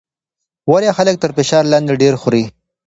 ولې 0.71 0.89
خلک 0.97 1.15
تر 1.23 1.31
فشار 1.37 1.63
لاندې 1.71 1.99
ډېر 2.01 2.13
خوري؟ 2.21 2.43